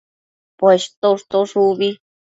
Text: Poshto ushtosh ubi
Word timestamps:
Poshto 0.63 1.11
ushtosh 1.19 1.57
ubi 1.67 1.91